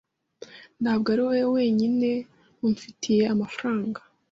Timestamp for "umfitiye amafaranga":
2.65-3.99